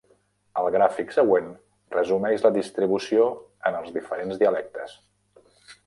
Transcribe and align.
El 0.61 0.69
gràfic 0.75 1.13
següent 1.15 1.51
resumeix 1.97 2.47
la 2.47 2.53
distribució 2.57 3.29
en 3.71 3.79
els 3.83 3.95
diferents 3.99 4.45
dialectes. 4.45 4.99